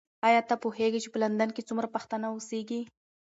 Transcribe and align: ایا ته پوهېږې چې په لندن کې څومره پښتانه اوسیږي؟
ایا 0.27 0.41
ته 0.49 0.55
پوهېږې 0.63 0.99
چې 1.03 1.09
په 1.13 1.17
لندن 1.23 1.49
کې 1.55 1.67
څومره 1.69 1.87
پښتانه 1.95 2.27
اوسیږي؟ 2.29 2.81